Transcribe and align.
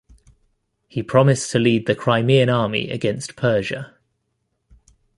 He 0.87 1.03
promised 1.03 1.51
to 1.51 1.59
lead 1.59 1.85
the 1.85 1.93
Crimean 1.93 2.49
army 2.49 2.89
against 2.89 3.35
Persia. 3.35 3.93